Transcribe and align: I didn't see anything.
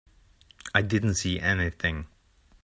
I 0.73 0.81
didn't 0.81 1.13
see 1.13 1.39
anything. 1.39 2.07